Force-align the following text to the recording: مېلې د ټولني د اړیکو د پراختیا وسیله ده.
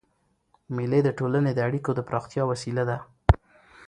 مېلې 0.75 0.99
د 1.03 1.09
ټولني 1.19 1.51
د 1.55 1.59
اړیکو 1.67 1.91
د 1.95 1.99
پراختیا 2.07 2.43
وسیله 2.51 2.83
ده. 2.89 2.97